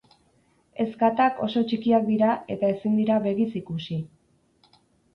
Ezkatak 0.85 1.43
oso 1.49 1.63
txikiak 1.73 2.09
dira 2.09 2.33
eta 2.57 2.75
ezin 2.79 2.99
dira 3.05 3.23
begiz 3.31 3.49
ikusi. 3.65 4.03